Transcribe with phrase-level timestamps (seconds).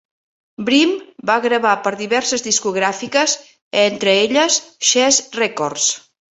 [0.69, 0.95] Brim
[1.31, 3.37] va gravar per diverses discogràfiques,
[3.85, 4.61] entre elles
[4.93, 5.91] Chess Records.